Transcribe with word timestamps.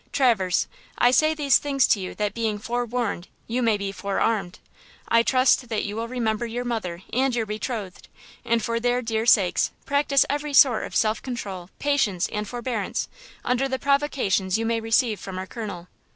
Traverse, 0.11 0.65
I 0.97 1.11
say 1.11 1.35
these 1.35 1.59
things 1.59 1.85
to 1.85 1.99
you 1.99 2.15
that 2.15 2.33
being 2.33 2.57
'forewarned' 2.57 3.27
you 3.45 3.61
may 3.61 3.77
be 3.77 3.91
'forearmed.' 3.91 4.57
I 5.07 5.21
trust 5.21 5.69
that 5.69 5.83
you 5.83 5.95
will 5.95 6.07
remember 6.07 6.47
your 6.47 6.65
mother 6.65 7.03
and 7.13 7.35
your 7.35 7.45
betrothed, 7.45 8.07
and 8.43 8.63
for 8.63 8.79
their 8.79 9.03
dear 9.03 9.27
sakes 9.27 9.69
practise 9.85 10.25
every 10.27 10.55
sort 10.55 10.85
of 10.85 10.95
self 10.95 11.21
control, 11.21 11.69
patience 11.77 12.27
and 12.31 12.47
forebearance 12.47 13.09
under 13.45 13.67
the 13.67 13.77
provocations 13.77 14.57
you 14.57 14.65
may 14.65 14.79
receive 14.79 15.19
from 15.19 15.37
our 15.37 15.45
colonel. 15.45 15.87